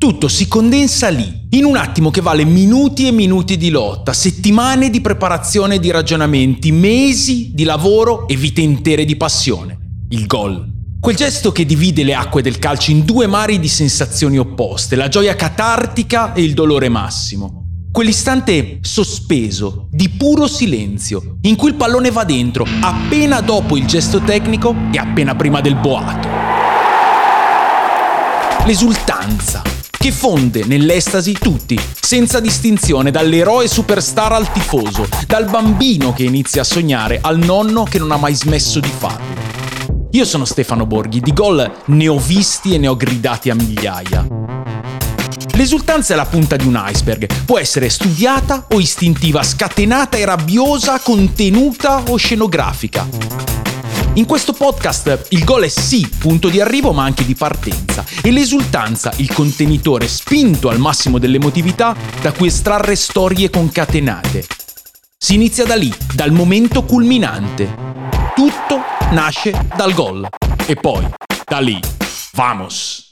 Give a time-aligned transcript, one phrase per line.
[0.00, 4.88] Tutto si condensa lì, in un attimo che vale minuti e minuti di lotta, settimane
[4.88, 10.06] di preparazione e di ragionamenti, mesi di lavoro e vite intere di passione.
[10.08, 10.66] Il gol.
[10.98, 15.08] Quel gesto che divide le acque del calcio in due mari di sensazioni opposte, la
[15.08, 17.66] gioia catartica e il dolore massimo.
[17.92, 24.20] Quell'istante sospeso, di puro silenzio, in cui il pallone va dentro appena dopo il gesto
[24.20, 26.28] tecnico e appena prima del boato.
[28.64, 29.62] L'esultanza,
[30.02, 36.64] che fonde nell'estasi tutti, senza distinzione, dall'eroe superstar al tifoso, dal bambino che inizia a
[36.64, 40.08] sognare al nonno che non ha mai smesso di farlo.
[40.12, 44.26] Io sono Stefano Borghi, di gol ne ho visti e ne ho gridati a migliaia.
[45.52, 50.98] L'esultanza è la punta di un iceberg, può essere studiata o istintiva, scatenata e rabbiosa,
[51.00, 53.59] contenuta o scenografica.
[54.14, 58.32] In questo podcast il gol è sì punto di arrivo ma anche di partenza e
[58.32, 64.44] l'esultanza il contenitore spinto al massimo dell'emotività da cui estrarre storie concatenate.
[65.16, 67.72] Si inizia da lì, dal momento culminante.
[68.34, 68.80] Tutto
[69.12, 70.26] nasce dal gol
[70.66, 71.06] e poi
[71.46, 71.78] da lì,
[72.32, 73.08] vamos!